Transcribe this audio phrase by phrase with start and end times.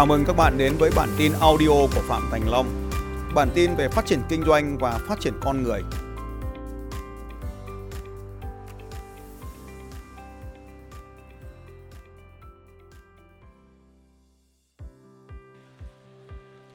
[0.00, 2.90] Chào mừng các bạn đến với bản tin audio của Phạm Thành Long.
[3.34, 5.82] Bản tin về phát triển kinh doanh và phát triển con người.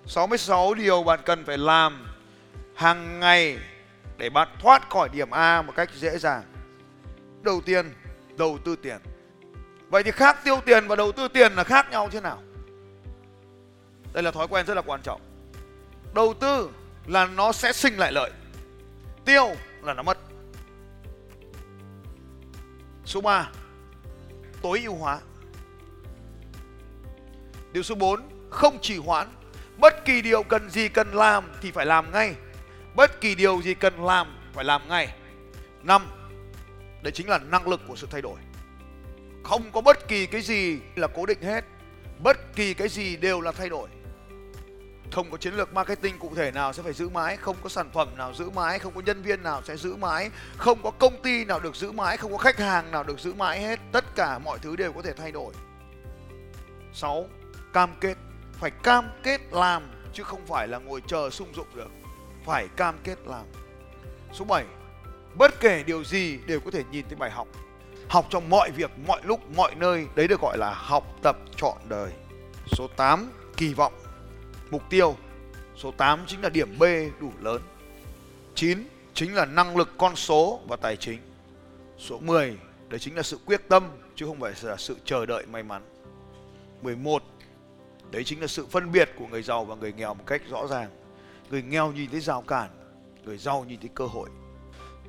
[0.06, 2.08] sáu mươi sáu điều bạn cần phải làm
[2.76, 3.60] hàng ngày
[4.18, 6.44] để bạn thoát khỏi điểm A một cách dễ dàng.
[7.42, 7.94] Đầu tiên,
[8.38, 8.98] đầu tư tiền.
[9.90, 12.42] Vậy thì khác tiêu tiền và đầu tư tiền là khác nhau thế nào?
[14.16, 15.22] Đây là thói quen rất là quan trọng.
[16.14, 16.70] Đầu tư
[17.06, 18.32] là nó sẽ sinh lại lợi.
[19.26, 19.48] Tiêu
[19.84, 20.18] là nó mất.
[23.06, 23.50] Số 3.
[24.62, 25.20] Tối ưu hóa.
[27.72, 28.30] Điều số 4.
[28.50, 29.28] Không trì hoãn.
[29.78, 32.36] Bất kỳ điều cần gì cần làm thì phải làm ngay.
[32.96, 35.16] Bất kỳ điều gì cần làm, phải làm ngay.
[35.84, 36.08] 5.
[37.02, 38.40] Đấy chính là năng lực của sự thay đổi.
[39.44, 41.66] Không có bất kỳ cái gì là cố định hết.
[42.24, 43.90] Bất kỳ cái gì đều là thay đổi
[45.16, 47.90] không có chiến lược marketing cụ thể nào sẽ phải giữ mãi không có sản
[47.94, 51.22] phẩm nào giữ mãi không có nhân viên nào sẽ giữ mãi không có công
[51.22, 53.80] ty nào được giữ mãi không có khách hàng nào được giữ mãi hết.
[53.92, 55.54] Tất cả mọi thứ đều có thể thay đổi.
[56.94, 57.26] 6.
[57.74, 58.18] Cam kết.
[58.54, 61.90] Phải cam kết làm chứ không phải là ngồi chờ sung dụng được.
[62.46, 63.46] Phải cam kết làm.
[64.34, 64.66] Số 7
[65.36, 67.48] Bất kể điều gì đều có thể nhìn thấy bài học.
[68.10, 71.78] Học trong mọi việc, mọi lúc, mọi nơi Đấy được gọi là học tập trọn
[71.90, 72.12] đời.
[72.68, 74.05] Số 8 Kỳ vọng.
[74.72, 75.16] Mục tiêu,
[75.78, 76.84] Số 8 chính là điểm B
[77.20, 77.62] đủ lớn.
[78.56, 81.20] 9 chính là năng lực con số và tài chính.
[81.98, 82.58] Số 10
[82.90, 83.84] đấy chính là sự quyết tâm,
[84.16, 85.82] chứ không phải là sự chờ đợi may mắn.
[86.82, 87.24] 11
[88.12, 90.68] đấy chính là sự phân biệt của người giàu và người nghèo một cách rõ
[90.68, 90.90] ràng.
[91.50, 92.70] Người nghèo nhìn thấy rào cản,
[93.26, 94.30] người giàu nhìn thấy cơ hội.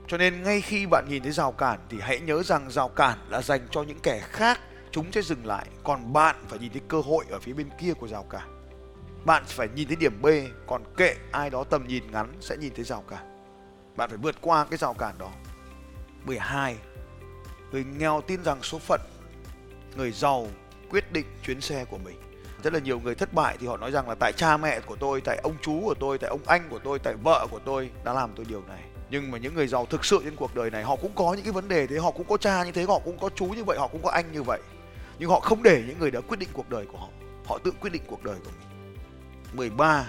[0.09, 3.19] Cho nên ngay khi bạn nhìn thấy rào cản thì hãy nhớ rằng rào cản
[3.29, 6.83] là dành cho những kẻ khác, chúng sẽ dừng lại, còn bạn phải nhìn thấy
[6.89, 8.56] cơ hội ở phía bên kia của rào cản
[9.27, 10.27] bạn phải nhìn thấy điểm B,
[10.67, 13.47] còn kệ ai đó tầm nhìn ngắn sẽ nhìn thấy rào cản.
[13.97, 15.31] Bạn phải vượt qua cái rào cản đó.
[16.25, 16.77] 12
[17.73, 19.01] người nghèo tin rằng số phận,
[19.97, 20.49] người giàu
[20.91, 22.21] quyết định chuyến xe của mình.
[22.63, 24.97] Rất là nhiều người thất bại thì họ nói rằng là tại cha mẹ của
[24.97, 27.91] tôi, tại ông chú của tôi, tại ông anh của tôi, tại vợ của tôi
[28.05, 28.83] đã làm tôi điều này.
[29.11, 31.45] Nhưng mà những người giàu thực sự trên cuộc đời này, họ cũng có những
[31.45, 33.65] cái vấn đề thế, họ cũng có cha như thế, họ cũng có chú như
[33.65, 34.61] vậy, họ cũng có anh như vậy.
[35.19, 37.09] Nhưng họ không để những người đó quyết định cuộc đời của họ.
[37.47, 38.76] Họ tự quyết định cuộc đời của mình.
[39.57, 40.07] 13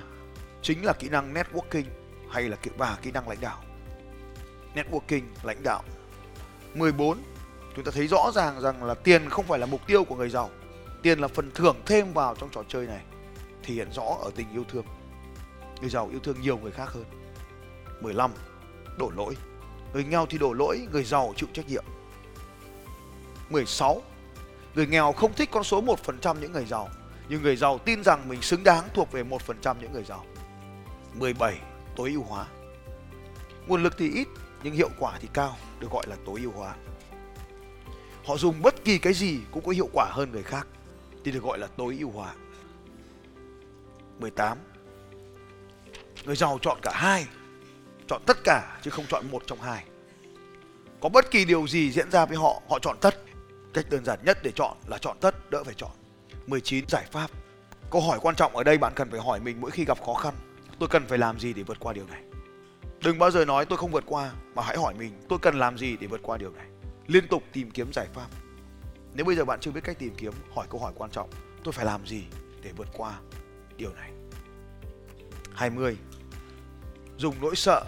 [0.62, 1.84] chính là kỹ năng networking
[2.32, 3.64] hay là kỹ và kỹ năng lãnh đạo.
[4.76, 5.84] Networking, lãnh đạo.
[6.74, 7.18] 14
[7.76, 10.30] chúng ta thấy rõ ràng rằng là tiền không phải là mục tiêu của người
[10.30, 10.50] giàu.
[11.02, 13.04] Tiền là phần thưởng thêm vào trong trò chơi này.
[13.64, 14.86] Thể hiện rõ ở tình yêu thương.
[15.82, 17.06] Người giàu yêu thương nhiều người khác hơn.
[18.02, 18.32] 15
[18.98, 19.38] đổ lỗi.
[19.94, 21.84] Người nghèo thì đổ lỗi, người giàu chịu trách nhiệm.
[23.50, 24.02] 16
[24.76, 26.90] Người nghèo không thích con số 1% những người giàu
[27.30, 30.26] nhưng người giàu tin rằng mình xứng đáng thuộc về 1% những người giàu.
[31.14, 31.60] 17.
[31.96, 32.48] Tối ưu hóa.
[33.68, 34.28] Nguồn lực thì ít
[34.64, 36.76] nhưng hiệu quả thì cao, được gọi là tối ưu hóa.
[38.26, 40.68] Họ dùng bất kỳ cái gì cũng có hiệu quả hơn người khác
[41.24, 42.34] thì được gọi là tối ưu hóa.
[44.20, 44.58] 18.
[46.26, 47.28] Người giàu chọn cả hai,
[48.08, 49.86] chọn tất cả chứ không chọn một trong hai.
[51.00, 53.22] Có bất kỳ điều gì diễn ra với họ, họ chọn tất.
[53.74, 55.92] Cách đơn giản nhất để chọn là chọn tất, đỡ phải chọn.
[56.48, 57.32] 19 giải pháp.
[57.92, 60.14] Câu hỏi quan trọng ở đây bạn cần phải hỏi mình mỗi khi gặp khó
[60.14, 60.34] khăn,
[60.80, 62.22] tôi cần phải làm gì để vượt qua điều này?
[63.04, 65.78] Đừng bao giờ nói tôi không vượt qua mà hãy hỏi mình tôi cần làm
[65.78, 66.68] gì để vượt qua điều này.
[67.08, 68.28] Liên tục tìm kiếm giải pháp.
[69.14, 71.30] Nếu bây giờ bạn chưa biết cách tìm kiếm, hỏi câu hỏi quan trọng,
[71.64, 72.24] tôi phải làm gì
[72.62, 73.20] để vượt qua
[73.78, 74.12] điều này?
[75.54, 75.98] 20.
[77.18, 77.86] Dùng nỗi sợ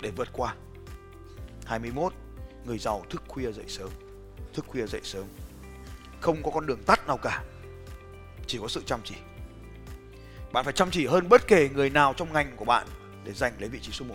[0.00, 0.54] để vượt qua.
[1.64, 2.12] 21.
[2.64, 3.88] Người giàu thức khuya dậy sớm.
[4.54, 5.24] Thức khuya dậy sớm.
[6.20, 7.42] Không có con đường tắt nào cả
[8.46, 9.14] chỉ có sự chăm chỉ.
[10.52, 12.86] Bạn phải chăm chỉ hơn bất kể người nào trong ngành của bạn
[13.24, 14.14] để giành lấy vị trí số 1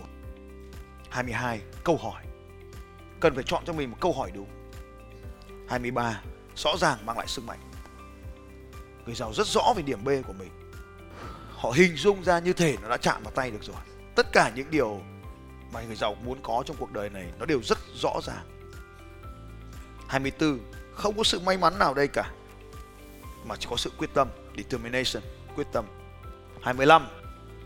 [1.10, 2.22] 22 câu hỏi.
[3.20, 4.48] Cần phải chọn cho mình một câu hỏi đúng.
[5.68, 6.20] 23
[6.56, 7.58] rõ ràng mang lại sức mạnh.
[9.06, 10.50] Người giàu rất rõ về điểm B của mình.
[11.50, 13.76] Họ hình dung ra như thể nó đã chạm vào tay được rồi.
[14.14, 15.00] Tất cả những điều
[15.72, 18.44] mà người giàu muốn có trong cuộc đời này nó đều rất rõ ràng.
[20.08, 20.60] 24
[20.94, 22.32] không có sự may mắn nào đây cả
[23.48, 25.22] mà chỉ có sự quyết tâm, determination,
[25.56, 25.84] quyết tâm.
[26.62, 27.06] 25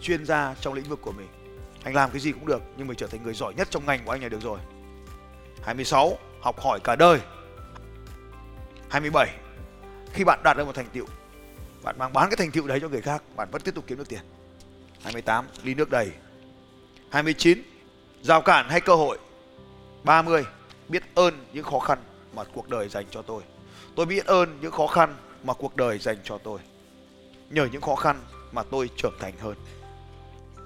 [0.03, 1.29] chuyên gia trong lĩnh vực của mình.
[1.85, 4.05] Anh làm cái gì cũng được, nhưng mình trở thành người giỏi nhất trong ngành
[4.05, 4.59] của anh này được rồi.
[5.63, 7.21] 26 học hỏi cả đời.
[8.89, 9.35] 27
[10.13, 11.07] khi bạn đạt được một thành tựu,
[11.83, 13.99] bạn mang bán cái thành tựu đấy cho người khác, bạn vẫn tiếp tục kiếm
[13.99, 14.21] được tiền.
[15.03, 16.13] 28 ly nước đầy.
[17.11, 17.63] 29
[18.23, 19.19] rào cản hay cơ hội.
[20.05, 20.45] 30
[20.89, 21.99] biết ơn những khó khăn
[22.35, 23.43] mà cuộc đời dành cho tôi.
[23.97, 26.61] Tôi biết ơn những khó khăn mà cuộc đời dành cho tôi.
[27.51, 28.21] nhờ những khó khăn
[28.53, 29.57] mà tôi trưởng thành hơn.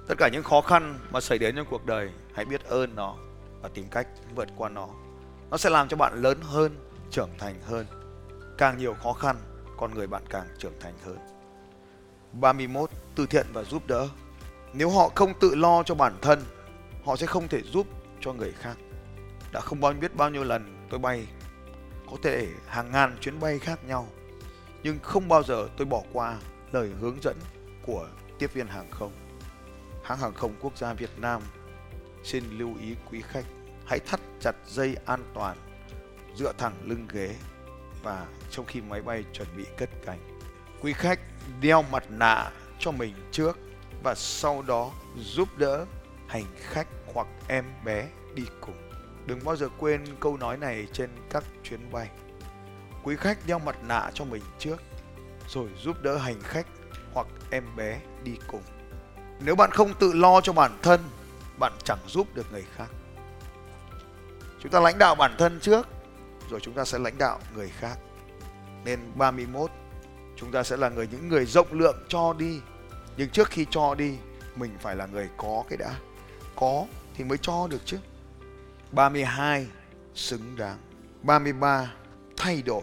[0.09, 3.15] Tất cả những khó khăn mà xảy đến trong cuộc đời, hãy biết ơn nó
[3.63, 4.89] và tìm cách vượt qua nó.
[5.51, 6.77] Nó sẽ làm cho bạn lớn hơn,
[7.11, 7.87] trưởng thành hơn.
[8.59, 9.37] Càng nhiều khó khăn,
[9.77, 11.19] con người bạn càng trưởng thành hơn.
[12.33, 12.91] 31.
[13.15, 14.09] Từ thiện và giúp đỡ.
[14.73, 16.43] Nếu họ không tự lo cho bản thân,
[17.05, 17.87] họ sẽ không thể giúp
[18.21, 18.77] cho người khác.
[19.53, 21.27] Đã không bao biết bao nhiêu lần tôi bay,
[22.11, 24.07] có thể hàng ngàn chuyến bay khác nhau,
[24.87, 26.39] nhưng không bao giờ tôi bỏ qua
[26.73, 27.37] lời hướng dẫn
[27.83, 29.13] của tiếp viên hàng không.
[30.03, 31.43] Hãng hàng không quốc gia Việt Nam
[32.25, 33.45] xin lưu ý quý khách
[33.87, 35.57] hãy thắt chặt dây an toàn,
[36.37, 37.35] dựa thẳng lưng ghế
[38.03, 40.19] và trong khi máy bay chuẩn bị cất cánh.
[40.81, 41.21] Quý khách
[41.61, 43.59] đeo mặt nạ cho mình trước
[44.03, 45.87] và sau đó giúp đỡ
[46.27, 48.91] hành khách hoặc em bé đi cùng.
[49.27, 52.09] Đừng bao giờ quên câu nói này trên các chuyến bay.
[53.07, 54.83] Quý khách đeo mặt nạ cho mình trước
[55.49, 56.67] rồi giúp đỡ hành khách
[57.13, 58.63] hoặc em bé đi cùng.
[59.41, 61.01] Nếu bạn không tự lo cho bản thân,
[61.59, 62.87] bạn chẳng giúp được người khác.
[64.61, 65.89] Chúng ta lãnh đạo bản thân trước,
[66.51, 67.99] rồi chúng ta sẽ lãnh đạo người khác.
[68.85, 69.71] Nên 31,
[70.37, 72.61] chúng ta sẽ là người những người rộng lượng cho đi.
[73.17, 74.19] Nhưng trước khi cho đi,
[74.57, 75.95] mình phải là người có cái đã.
[76.57, 77.99] Có thì mới cho được chứ.
[78.93, 79.67] 32,
[80.15, 80.79] xứng đáng.
[81.23, 81.93] 33,
[82.37, 82.83] thay đổi.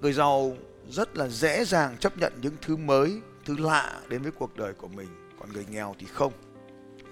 [0.00, 0.56] Người giàu
[0.90, 4.72] rất là dễ dàng chấp nhận những thứ mới, thứ lạ đến với cuộc đời
[4.72, 5.08] của mình,
[5.40, 6.32] còn người nghèo thì không.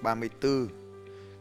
[0.02, 0.68] 34.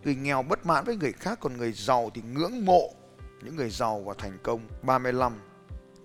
[0.04, 2.94] Người nghèo bất mãn với người khác còn người giàu thì ngưỡng mộ
[3.42, 4.62] những người giàu và thành công.
[4.82, 5.34] 35.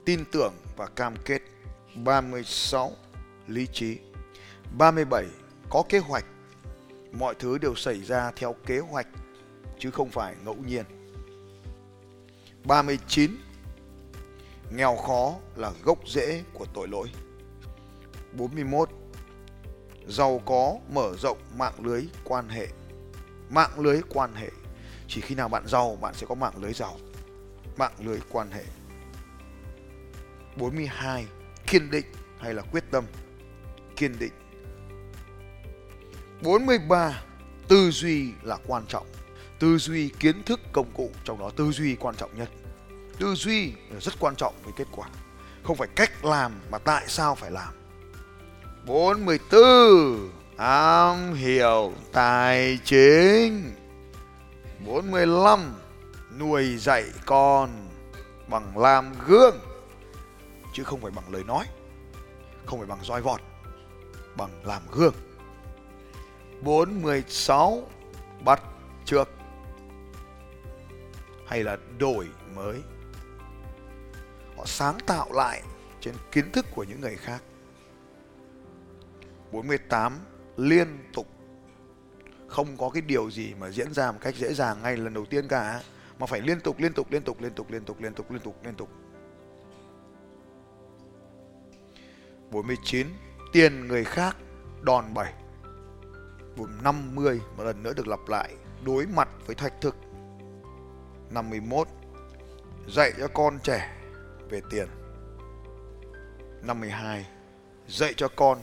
[0.04, 1.42] Tin tưởng và cam kết.
[1.94, 2.92] 36.
[3.46, 3.98] Lý trí.
[4.78, 5.24] 37.
[5.70, 6.24] Có kế hoạch.
[7.12, 9.06] Mọi thứ đều xảy ra theo kế hoạch
[9.78, 10.84] chứ không phải ngẫu nhiên.
[12.64, 13.30] 39
[14.76, 17.08] Nghèo khó là gốc rễ của tội lỗi.
[18.32, 18.88] 41.
[20.08, 22.68] Giàu có mở rộng mạng lưới quan hệ.
[23.50, 24.50] Mạng lưới quan hệ.
[25.08, 26.98] Chỉ khi nào bạn giàu, bạn sẽ có mạng lưới giàu.
[27.76, 28.64] Mạng lưới quan hệ.
[30.56, 31.26] 42.
[31.66, 32.06] Kiên định
[32.38, 33.04] hay là quyết tâm.
[33.96, 34.32] Kiên định.
[36.42, 37.22] 43.
[37.68, 39.06] Tư duy là quan trọng.
[39.58, 42.48] Tư duy kiến thức công cụ, trong đó tư duy quan trọng nhất
[43.22, 45.08] tư duy rất quan trọng với kết quả.
[45.62, 47.74] Không phải cách làm mà tại sao phải làm.
[48.86, 53.74] 44 am hiểu tài chính.
[54.86, 55.74] 45
[56.38, 57.88] nuôi dạy con
[58.48, 59.58] bằng làm gương.
[60.74, 61.66] Chứ không phải bằng lời nói,
[62.66, 63.40] không phải bằng roi vọt,
[64.36, 65.14] bằng làm gương.
[66.60, 67.88] 46
[68.44, 68.62] bắt
[69.04, 69.28] trước
[71.46, 72.82] hay là đổi mới
[74.62, 75.62] họ sáng tạo lại
[76.00, 77.42] trên kiến thức của những người khác.
[79.52, 80.18] 48
[80.56, 81.26] liên tục.
[82.48, 85.24] Không có cái điều gì mà diễn ra một cách dễ dàng ngay lần đầu
[85.24, 85.82] tiên cả,
[86.18, 88.40] mà phải liên tục liên tục liên tục liên tục liên tục liên tục liên
[88.40, 88.88] tục liên tục.
[92.50, 93.06] 49
[93.52, 94.36] tiền người khác
[94.82, 95.32] đòn bẩy.
[96.56, 98.54] Vùng 50 một lần nữa được lặp lại,
[98.84, 99.96] đối mặt với thách thức.
[101.30, 101.88] 51
[102.88, 104.01] dạy cho con trẻ
[104.52, 104.88] về tiền.
[106.62, 107.26] 52
[107.88, 108.58] dạy cho con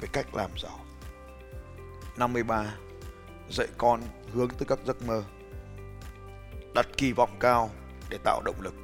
[0.00, 0.80] về cách làm giàu.
[2.16, 2.74] 53
[3.50, 4.00] dạy con
[4.32, 5.24] hướng tới các giấc mơ.
[6.74, 7.70] Đặt kỳ vọng cao
[8.10, 8.74] để tạo động lực.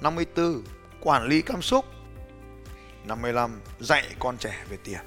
[0.00, 0.62] 54
[1.00, 1.84] quản lý cảm xúc.
[3.04, 5.00] 55 dạy con trẻ về tiền.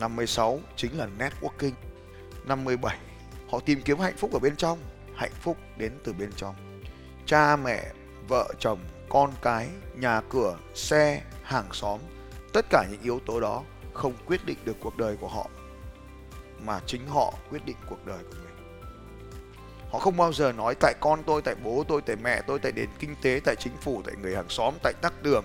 [0.00, 1.72] 56 chính là networking.
[2.44, 2.98] 57
[3.50, 4.78] họ tìm kiếm hạnh phúc ở bên trong,
[5.14, 6.54] hạnh phúc đến từ bên trong.
[7.26, 7.92] Cha mẹ
[8.28, 12.00] vợ chồng, con cái, nhà cửa, xe, hàng xóm,
[12.52, 13.62] tất cả những yếu tố đó
[13.92, 15.50] không quyết định được cuộc đời của họ,
[16.64, 18.50] mà chính họ quyết định cuộc đời của mình.
[19.90, 22.72] Họ không bao giờ nói tại con tôi, tại bố tôi, tại mẹ tôi, tại
[22.72, 25.44] nền kinh tế, tại chính phủ, tại người hàng xóm, tại tắc đường,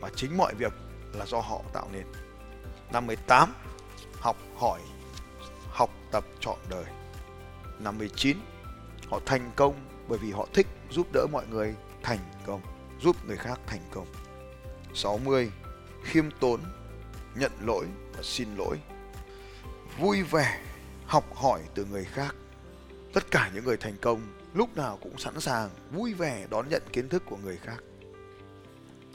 [0.00, 0.72] mà chính mọi việc
[1.12, 2.06] là do họ tạo nên.
[2.92, 3.54] Năm 18
[4.20, 4.80] học hỏi,
[5.70, 6.84] học tập trọn đời.
[7.78, 8.36] Năm 19
[9.10, 9.74] họ thành công
[10.08, 12.60] bởi vì họ thích giúp đỡ mọi người thành công,
[13.00, 14.06] giúp người khác thành công.
[14.94, 15.50] 60.
[16.02, 16.60] Khiêm tốn,
[17.34, 18.78] nhận lỗi và xin lỗi.
[19.98, 20.60] Vui vẻ,
[21.06, 22.34] học hỏi từ người khác.
[23.12, 24.20] Tất cả những người thành công
[24.54, 27.82] lúc nào cũng sẵn sàng vui vẻ đón nhận kiến thức của người khác.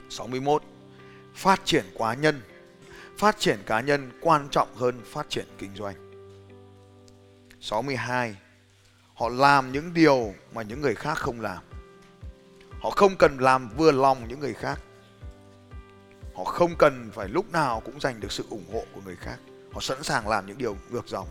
[0.10, 0.64] 61.
[1.36, 2.42] Phát triển cá nhân.
[3.18, 5.96] Phát triển cá nhân quan trọng hơn phát triển kinh doanh.
[7.62, 8.36] 62.
[9.14, 11.64] Họ làm những điều mà những người khác không làm.
[12.82, 14.80] Họ không cần làm vừa lòng những người khác.
[16.36, 19.38] họ không cần phải lúc nào cũng giành được sự ủng hộ của người khác.
[19.74, 21.28] Họ sẵn sàng làm những điều ngược dòng.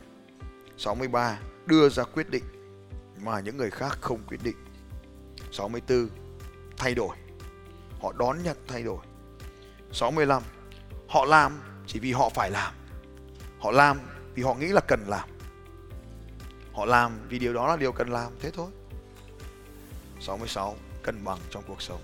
[0.78, 2.44] 63 đưa ra quyết định
[3.20, 4.56] mà những người khác không quyết định.
[5.52, 6.08] 64
[6.76, 7.16] thay đổi.
[8.00, 8.98] Họ đón nhận thay đổi.
[9.92, 10.42] 65
[11.08, 12.74] họ làm chỉ vì họ phải làm.
[13.58, 14.00] Họ làm
[14.34, 15.28] vì họ nghĩ là cần làm.
[16.72, 18.70] Họ làm vì điều đó là điều cần làm, thế thôi.
[20.20, 20.76] 66
[21.06, 22.00] cân bằng trong cuộc sống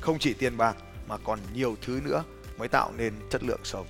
[0.00, 0.76] không chỉ tiền bạc
[1.08, 2.24] mà còn nhiều thứ nữa
[2.58, 3.86] mới tạo nên chất lượng sống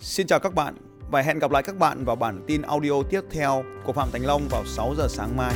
[0.00, 0.74] Xin chào các bạn
[1.10, 4.26] và hẹn gặp lại các bạn vào bản tin audio tiếp theo của Phạm Thành
[4.26, 5.54] Long vào 6 giờ sáng mai.